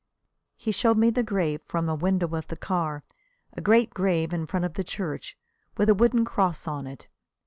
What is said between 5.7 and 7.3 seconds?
with a wooden cross on it.